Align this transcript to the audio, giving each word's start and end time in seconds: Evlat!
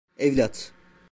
Evlat! 0.17 0.73